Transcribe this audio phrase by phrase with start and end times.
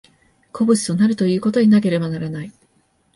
[0.51, 2.51] 個物となるということでなければならない。